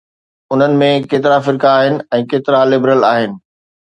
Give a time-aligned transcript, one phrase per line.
[0.53, 3.37] انهن ۾ ڪيترائي فرقا آهن ۽ ڪيترائي لبرل آهن.